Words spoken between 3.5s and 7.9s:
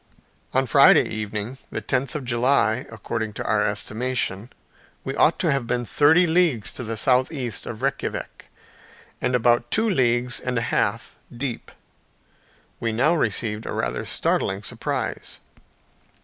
estimation, we ought to have been thirty leagues to the southeast of